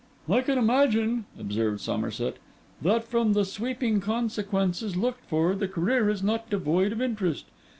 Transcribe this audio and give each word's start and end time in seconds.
'I 0.27 0.41
can 0.41 0.57
imagine,' 0.57 1.25
observed 1.37 1.79
Somerset, 1.79 2.37
'that, 2.81 3.03
from 3.03 3.33
the 3.33 3.45
sweeping 3.45 3.99
consequences 4.01 4.95
looked 4.95 5.23
for, 5.29 5.53
the 5.53 5.67
career 5.67 6.09
is 6.09 6.23
not 6.23 6.49
devoid 6.49 6.91
of 6.91 6.99
interest. 7.03 7.45